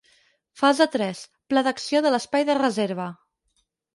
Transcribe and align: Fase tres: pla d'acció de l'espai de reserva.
Fase 0.61 0.87
tres: 0.95 1.19
pla 1.51 1.63
d'acció 1.67 2.01
de 2.05 2.13
l'espai 2.15 2.47
de 2.51 2.57
reserva. 2.61 3.09